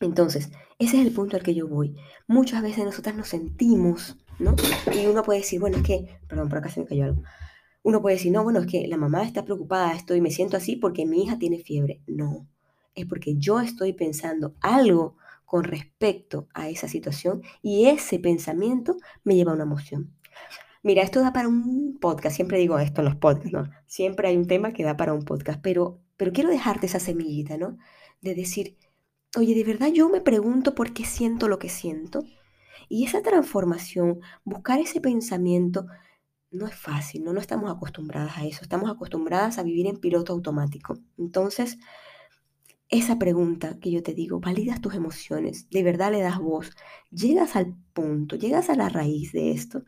Entonces, 0.00 0.50
ese 0.78 1.00
es 1.00 1.06
el 1.06 1.12
punto 1.12 1.36
al 1.36 1.42
que 1.42 1.54
yo 1.54 1.68
voy. 1.68 1.96
Muchas 2.26 2.62
veces 2.62 2.84
nosotras 2.84 3.14
nos 3.14 3.28
sentimos, 3.28 4.16
¿no? 4.38 4.56
Y 4.92 5.06
uno 5.06 5.22
puede 5.22 5.40
decir, 5.40 5.60
bueno, 5.60 5.78
es 5.78 5.84
que, 5.84 6.18
perdón, 6.28 6.48
por 6.48 6.58
acá 6.58 6.68
se 6.68 6.80
me 6.80 6.86
cayó 6.86 7.04
algo. 7.04 7.22
Uno 7.82 8.02
puede 8.02 8.16
decir, 8.16 8.32
no, 8.32 8.42
bueno, 8.42 8.58
es 8.60 8.66
que 8.66 8.86
la 8.88 8.96
mamá 8.96 9.22
está 9.22 9.44
preocupada, 9.44 9.94
estoy, 9.94 10.20
me 10.20 10.30
siento 10.30 10.56
así 10.56 10.76
porque 10.76 11.06
mi 11.06 11.22
hija 11.22 11.38
tiene 11.38 11.60
fiebre. 11.60 12.02
No, 12.06 12.48
es 12.94 13.06
porque 13.06 13.36
yo 13.36 13.60
estoy 13.60 13.92
pensando 13.92 14.54
algo 14.60 15.16
con 15.44 15.64
respecto 15.64 16.48
a 16.52 16.68
esa 16.68 16.88
situación 16.88 17.42
y 17.62 17.86
ese 17.86 18.18
pensamiento 18.18 18.96
me 19.22 19.36
lleva 19.36 19.52
a 19.52 19.54
una 19.54 19.64
emoción. 19.64 20.12
Mira, 20.86 21.02
esto 21.02 21.20
da 21.20 21.32
para 21.32 21.48
un 21.48 21.98
podcast, 22.00 22.36
siempre 22.36 22.58
digo 22.58 22.78
esto 22.78 23.00
en 23.00 23.06
los 23.06 23.16
podcasts, 23.16 23.52
¿no? 23.52 23.68
Siempre 23.86 24.28
hay 24.28 24.36
un 24.36 24.46
tema 24.46 24.72
que 24.72 24.84
da 24.84 24.96
para 24.96 25.14
un 25.14 25.24
podcast, 25.24 25.60
pero, 25.60 26.00
pero 26.16 26.32
quiero 26.32 26.48
dejarte 26.48 26.86
esa 26.86 27.00
semillita, 27.00 27.56
¿no? 27.56 27.76
De 28.20 28.36
decir, 28.36 28.76
oye, 29.36 29.56
de 29.56 29.64
verdad 29.64 29.88
yo 29.88 30.08
me 30.08 30.20
pregunto 30.20 30.76
por 30.76 30.92
qué 30.92 31.04
siento 31.04 31.48
lo 31.48 31.58
que 31.58 31.70
siento. 31.70 32.22
Y 32.88 33.04
esa 33.04 33.20
transformación, 33.20 34.20
buscar 34.44 34.78
ese 34.78 35.00
pensamiento, 35.00 35.88
no 36.52 36.68
es 36.68 36.76
fácil, 36.76 37.24
¿no? 37.24 37.32
No 37.32 37.40
estamos 37.40 37.68
acostumbradas 37.68 38.38
a 38.38 38.46
eso, 38.46 38.60
estamos 38.62 38.88
acostumbradas 38.88 39.58
a 39.58 39.64
vivir 39.64 39.88
en 39.88 39.96
piloto 39.96 40.34
automático. 40.34 41.00
Entonces, 41.18 41.78
esa 42.88 43.18
pregunta 43.18 43.78
que 43.80 43.90
yo 43.90 44.02
te 44.02 44.14
digo, 44.14 44.40
validas 44.40 44.80
tus 44.80 44.94
emociones, 44.94 45.68
de 45.70 45.82
verdad 45.82 46.12
le 46.12 46.20
das 46.20 46.38
voz, 46.38 46.70
llegas 47.10 47.56
al 47.56 47.74
punto, 47.92 48.36
llegas 48.36 48.70
a 48.70 48.76
la 48.76 48.88
raíz 48.88 49.32
de 49.32 49.50
esto, 49.52 49.84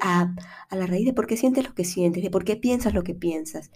a, 0.00 0.34
la 0.70 0.86
raíz 0.86 1.06
de 1.06 1.12
por 1.12 1.26
qué 1.26 1.36
sientes 1.36 1.66
lo 1.66 1.74
que 1.74 1.84
sientes, 1.84 2.22
de 2.22 2.30
por 2.30 2.44
qué 2.44 2.56
piensas 2.56 2.94
lo 2.94 3.04
que 3.04 3.14
piensas. 3.14 3.70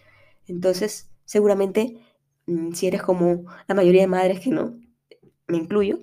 Entonces, 0.47 1.11
seguramente, 1.25 2.01
mm, 2.47 2.73
si 2.73 2.87
eres 2.89 3.03
como 3.03 3.45
la 3.69 3.75
mayoría 3.75 4.03
de 4.03 4.09
madres 4.09 4.41
que 4.41 4.51
no, 4.51 4.79
me 5.47 5.59
incluyo, 5.59 6.01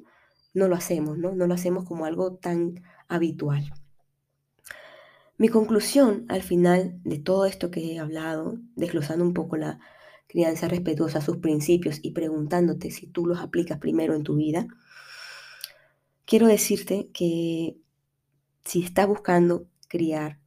no 0.54 0.68
lo 0.68 0.76
hacemos, 0.76 1.18
¿no? 1.18 1.34
No 1.34 1.48
lo 1.48 1.54
hacemos 1.54 1.86
como 1.86 2.06
algo 2.06 2.36
tan 2.36 2.84
habitual. 3.08 3.74
Mi 5.38 5.50
conclusión 5.50 6.26
al 6.30 6.44
final 6.44 7.00
de 7.04 7.20
todo 7.20 7.46
esto 7.46 7.72
que 7.72 7.94
he 7.94 8.00
hablado, 8.00 8.60
desglosando 8.76 9.26
un 9.26 9.34
poco 9.34 9.58
la 9.58 9.80
crianza 10.34 10.68
respetuosa, 10.68 11.22
sus 11.22 11.38
principios 11.38 12.00
y 12.02 12.10
preguntándote 12.10 12.90
si 12.90 13.06
tú 13.06 13.28
los 13.28 13.40
aplicas 13.40 13.78
primero 13.78 14.16
en 14.16 14.24
tu 14.24 14.36
vida, 14.36 14.66
quiero 16.26 16.48
decirte 16.48 17.12
que 17.14 17.78
si 18.66 18.82
estás 18.82 19.08
buscando 19.08 19.68
criar 19.88 20.40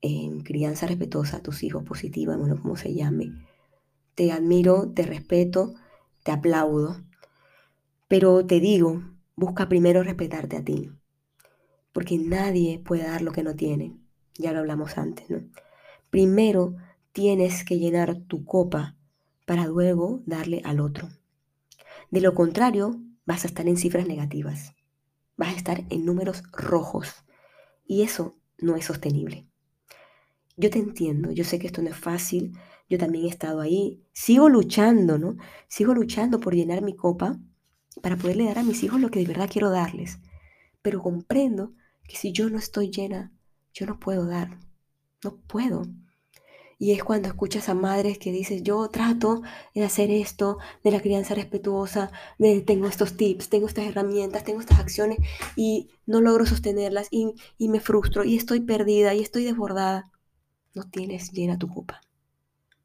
en 0.00 0.42
crianza 0.42 0.86
respetuosa 0.86 1.38
a 1.38 1.42
tus 1.42 1.64
hijos 1.64 1.82
positiva, 1.82 2.36
bueno, 2.36 2.62
como 2.62 2.76
se 2.76 2.94
llame, 2.94 3.32
te 4.14 4.30
admiro, 4.30 4.92
te 4.94 5.02
respeto, 5.02 5.74
te 6.22 6.30
aplaudo 6.30 6.96
pero 8.08 8.46
te 8.46 8.60
digo, 8.60 9.02
busca 9.34 9.68
primero 9.68 10.04
respetarte 10.04 10.56
a 10.56 10.64
ti, 10.64 10.92
porque 11.92 12.18
nadie 12.18 12.78
puede 12.78 13.02
dar 13.02 13.22
lo 13.22 13.32
que 13.32 13.42
no 13.42 13.56
tiene. 13.56 13.96
Ya 14.38 14.52
lo 14.52 14.60
hablamos 14.60 14.96
antes, 14.96 15.28
¿no? 15.28 15.40
Primero 16.10 16.76
tienes 17.12 17.64
que 17.64 17.78
llenar 17.78 18.14
tu 18.28 18.44
copa 18.44 18.95
para 19.46 19.66
luego 19.66 20.22
darle 20.26 20.60
al 20.64 20.80
otro. 20.80 21.08
De 22.10 22.20
lo 22.20 22.34
contrario, 22.34 23.00
vas 23.24 23.44
a 23.44 23.48
estar 23.48 23.66
en 23.66 23.78
cifras 23.78 24.06
negativas, 24.06 24.74
vas 25.36 25.54
a 25.54 25.56
estar 25.56 25.84
en 25.88 26.04
números 26.04 26.42
rojos 26.52 27.24
y 27.86 28.02
eso 28.02 28.36
no 28.58 28.76
es 28.76 28.84
sostenible. 28.84 29.48
Yo 30.56 30.70
te 30.70 30.78
entiendo, 30.78 31.30
yo 31.32 31.44
sé 31.44 31.58
que 31.58 31.66
esto 31.66 31.82
no 31.82 31.90
es 31.90 31.96
fácil, 31.96 32.52
yo 32.88 32.98
también 32.98 33.26
he 33.26 33.28
estado 33.28 33.60
ahí, 33.60 34.04
sigo 34.12 34.48
luchando, 34.48 35.18
¿no? 35.18 35.36
Sigo 35.68 35.94
luchando 35.94 36.40
por 36.40 36.54
llenar 36.54 36.82
mi 36.82 36.94
copa 36.94 37.38
para 38.02 38.16
poderle 38.16 38.44
dar 38.44 38.58
a 38.58 38.62
mis 38.62 38.82
hijos 38.82 39.00
lo 39.00 39.10
que 39.10 39.20
de 39.20 39.26
verdad 39.26 39.50
quiero 39.50 39.70
darles. 39.70 40.18
Pero 40.82 41.02
comprendo 41.02 41.74
que 42.08 42.16
si 42.16 42.32
yo 42.32 42.48
no 42.48 42.58
estoy 42.58 42.90
llena, 42.90 43.32
yo 43.72 43.86
no 43.86 43.98
puedo 43.98 44.26
dar. 44.26 44.58
No 45.24 45.36
puedo. 45.36 45.86
Y 46.78 46.92
es 46.92 47.02
cuando 47.02 47.28
escuchas 47.28 47.68
a 47.70 47.74
madres 47.74 48.18
que 48.18 48.32
dicen, 48.32 48.62
yo 48.62 48.88
trato 48.88 49.42
de 49.74 49.82
hacer 49.82 50.10
esto, 50.10 50.58
de 50.84 50.90
la 50.90 51.00
crianza 51.00 51.34
respetuosa, 51.34 52.10
de 52.38 52.60
tengo 52.60 52.86
estos 52.86 53.16
tips, 53.16 53.48
tengo 53.48 53.66
estas 53.66 53.86
herramientas, 53.86 54.44
tengo 54.44 54.60
estas 54.60 54.78
acciones 54.78 55.18
y 55.56 55.88
no 56.04 56.20
logro 56.20 56.44
sostenerlas 56.44 57.08
y, 57.10 57.32
me 57.58 57.80
frustro 57.80 58.24
y 58.24 58.36
estoy 58.36 58.60
perdida 58.60 59.14
y 59.14 59.20
estoy 59.20 59.44
desbordada. 59.44 60.10
No 60.74 60.84
tienes 60.90 61.32
llena 61.32 61.58
tu 61.58 61.68
copa. 61.68 62.02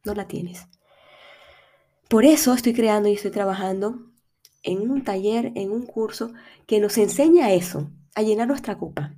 no 0.06 0.14
la 0.14 0.28
tienes. 0.28 0.68
Por 2.08 2.26
eso 2.26 2.54
estoy 2.54 2.74
creando 2.74 3.10
y 3.10 3.14
estoy 3.14 3.32
trabajando 3.32 4.12
en 4.64 4.90
un 4.90 5.04
taller, 5.04 5.52
en 5.56 5.72
un 5.72 5.86
curso 5.86 6.34
que 6.66 6.80
nos 6.80 6.98
enseña 6.98 7.54
eso, 7.54 7.90
a 8.16 8.22
llenar 8.22 8.48
nuestra 8.48 8.78
copa. 8.78 9.16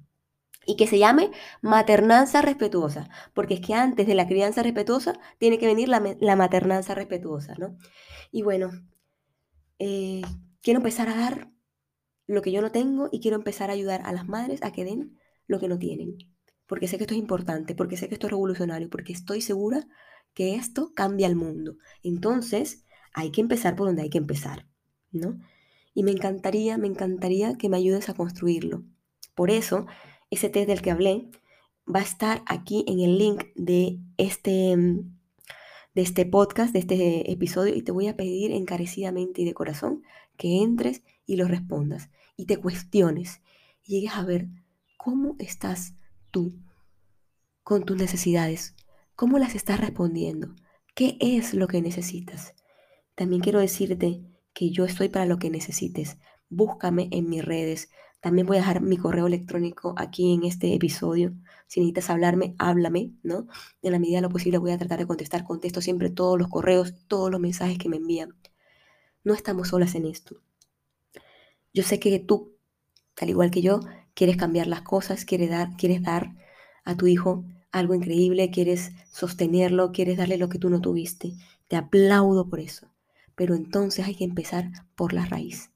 Y 0.66 0.78
que 0.78 0.88
se 0.88 1.00
llame 1.00 1.32
maternanza 1.62 2.42
respetuosa, 2.42 3.10
porque 3.34 3.56
es 3.56 3.60
que 3.62 3.74
antes 3.74 4.08
de 4.08 4.16
la 4.16 4.28
crianza 4.28 4.64
respetuosa 4.64 5.20
tiene 5.38 5.58
que 5.58 5.66
venir 5.66 5.90
la, 5.90 6.36
maternanza 6.36 6.96
respetuosa, 6.96 7.56
¿no? 7.58 7.78
Y 8.32 8.44
bueno, 8.44 8.72
eh, 9.80 10.22
quiero 10.62 10.80
empezar 10.80 11.10
a 11.10 11.16
dar 11.16 11.52
lo 12.28 12.42
que 12.42 12.52
yo 12.52 12.62
no 12.62 12.72
tengo 12.72 13.10
y 13.12 13.20
quiero 13.20 13.38
empezar 13.38 13.70
a 13.70 13.74
ayudar 13.74 14.02
a 14.06 14.14
las 14.14 14.28
madres 14.28 14.64
a 14.64 14.72
que 14.72 14.86
den 14.86 15.20
lo 15.48 15.60
que 15.60 15.68
no 15.68 15.78
tienen. 15.78 16.18
Porque 16.66 16.88
sé 16.88 16.98
que 16.98 17.04
esto 17.04 17.14
es 17.14 17.20
importante, 17.20 17.76
porque 17.76 17.98
sé 17.98 18.08
que 18.08 18.16
esto 18.16 18.28
es 18.28 18.32
revolucionario, 18.32 18.90
porque 18.90 19.14
estoy 19.14 19.42
segura 19.42 19.86
que 20.34 20.56
esto 20.56 20.94
cambia 20.96 21.28
el 21.28 21.36
mundo. 21.36 21.76
Entonces, 22.02 22.86
hay 23.14 23.32
que 23.32 23.42
empezar 23.42 23.76
por 23.76 23.88
donde 23.88 24.04
hay 24.04 24.10
que 24.10 24.18
empezar, 24.18 24.68
¿no? 25.12 25.38
Y 25.94 26.04
me 26.04 26.12
encantaría, 26.12 26.78
me 26.78 26.88
encantaría 26.88 27.56
que 27.58 27.70
me 27.70 27.78
ayudes 27.78 28.10
a 28.10 28.16
construirlo. 28.16 28.84
Por 29.36 29.52
eso, 29.52 29.86
ese 30.34 30.50
test 30.50 30.68
del 30.68 30.82
que 30.82 30.92
hablé 30.92 31.30
va 31.88 32.00
a 32.00 32.04
estar 32.04 32.44
aquí 32.46 32.84
en 32.88 33.00
el 33.00 33.18
link 33.18 33.46
de 33.56 34.00
este, 34.18 34.76
de 34.78 36.02
este 36.02 36.26
podcast, 36.26 36.74
de 36.74 36.80
este 36.80 37.32
episodio, 37.32 37.76
y 37.76 37.82
te 37.82 37.92
voy 37.92 38.08
a 38.08 38.16
pedir 38.16 38.52
encarecidamente 38.52 39.42
y 39.42 39.46
de 39.46 39.54
corazón 39.54 40.04
que 40.38 40.62
entres 40.62 41.04
y 41.26 41.36
lo 41.36 41.48
respondas 41.48 42.10
y 42.36 42.46
te 42.46 42.58
cuestiones 42.58 43.42
y 43.84 43.94
llegues 43.96 44.14
a 44.16 44.24
ver 44.24 44.48
cómo 44.98 45.36
estás 45.40 45.96
tú 46.32 46.54
con 47.64 47.84
tus 47.84 47.98
necesidades, 47.98 48.76
cómo 49.16 49.38
las 49.40 49.56
estás 49.56 49.80
respondiendo, 49.80 50.56
qué 50.96 51.18
es 51.20 51.54
lo 51.54 51.68
que 51.68 51.82
necesitas. 51.82 52.54
También 53.16 53.42
quiero 53.42 53.60
decirte 53.60 54.22
que 54.54 54.72
yo 54.72 54.86
estoy 54.86 55.10
para 55.10 55.26
lo 55.26 55.38
que 55.38 55.50
necesites. 55.50 56.18
Búscame 56.50 57.08
en 57.12 57.30
mis 57.30 57.44
redes. 57.44 57.90
También 58.24 58.48
voy 58.48 58.56
a 58.56 58.62
dejar 58.62 58.80
mi 58.80 58.96
correo 58.96 59.28
electrónico 59.28 59.96
aquí 59.98 60.34
en 60.34 60.46
este 60.46 60.74
episodio. 60.74 61.34
Si 61.68 61.82
necesitas 61.82 62.10
hablarme, 62.10 62.56
háblame, 62.58 63.12
¿no? 63.22 63.48
En 63.82 63.92
la 63.92 64.00
medida 64.00 64.20
de 64.20 64.22
lo 64.22 64.30
posible 64.30 64.60
voy 64.60 64.72
a 64.72 64.78
tratar 64.78 64.98
de 64.98 65.06
contestar. 65.06 65.44
Contesto 65.44 65.82
siempre 65.82 66.10
todos 66.10 66.40
los 66.40 66.48
correos, 66.48 66.94
todos 67.10 67.30
los 67.30 67.42
mensajes 67.42 67.78
que 67.78 67.90
me 67.90 67.98
envían. 67.98 68.34
No 69.26 69.34
estamos 69.34 69.68
solas 69.68 69.94
en 69.96 70.06
esto. 70.06 70.38
Yo 71.74 71.84
sé 71.84 72.00
que 72.00 72.18
tú, 72.18 72.56
al 73.20 73.30
igual 73.30 73.52
que 73.52 73.62
yo, 73.62 73.82
quieres 74.14 74.38
cambiar 74.38 74.68
las 74.68 74.84
cosas, 74.84 75.26
quieres 75.26 75.50
dar, 75.50 75.76
quieres 75.76 76.02
dar 76.02 76.34
a 76.86 76.96
tu 76.96 77.08
hijo 77.08 77.44
algo 77.74 77.94
increíble, 77.94 78.52
quieres 78.52 78.94
sostenerlo, 79.12 79.92
quieres 79.92 80.16
darle 80.16 80.38
lo 80.38 80.48
que 80.48 80.60
tú 80.60 80.70
no 80.70 80.80
tuviste. 80.80 81.34
Te 81.68 81.76
aplaudo 81.76 82.48
por 82.48 82.62
eso. 82.62 82.88
Pero 83.36 83.54
entonces 83.54 84.06
hay 84.06 84.16
que 84.16 84.24
empezar 84.24 84.72
por 84.96 85.12
la 85.12 85.26
raíz. 85.26 85.73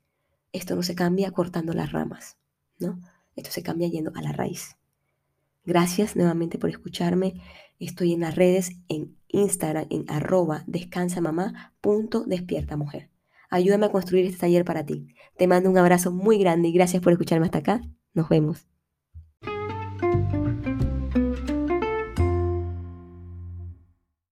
Esto 0.51 0.75
no 0.75 0.83
se 0.83 0.95
cambia 0.95 1.31
cortando 1.31 1.73
las 1.73 1.91
ramas, 1.91 2.37
¿no? 2.79 3.01
Esto 3.35 3.51
se 3.51 3.63
cambia 3.63 3.87
yendo 3.87 4.11
a 4.15 4.21
la 4.21 4.31
raíz. 4.31 4.77
Gracias 5.65 6.15
nuevamente 6.15 6.57
por 6.57 6.69
escucharme. 6.69 7.41
Estoy 7.79 8.13
en 8.13 8.21
las 8.21 8.35
redes, 8.35 8.71
en 8.87 9.17
Instagram, 9.27 9.87
en 9.89 10.05
arroba 10.07 10.63
descansamamá.despierta 10.65 12.77
mujer. 12.77 13.09
Ayúdame 13.49 13.85
a 13.85 13.91
construir 13.91 14.25
este 14.25 14.39
taller 14.39 14.65
para 14.65 14.85
ti. 14.85 15.13
Te 15.37 15.47
mando 15.47 15.69
un 15.69 15.77
abrazo 15.77 16.11
muy 16.11 16.39
grande 16.39 16.69
y 16.69 16.73
gracias 16.73 17.03
por 17.03 17.11
escucharme 17.11 17.45
hasta 17.45 17.59
acá. 17.59 17.81
Nos 18.13 18.29
vemos. 18.29 18.67